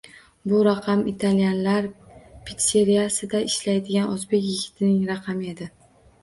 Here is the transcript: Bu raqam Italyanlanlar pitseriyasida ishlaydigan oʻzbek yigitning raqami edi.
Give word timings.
Bu 0.51 0.59
raqam 0.67 1.01
Italyanlanlar 1.11 1.89
pitseriyasida 2.47 3.43
ishlaydigan 3.51 4.09
oʻzbek 4.15 4.49
yigitning 4.49 4.99
raqami 5.13 5.55
edi. 5.55 5.71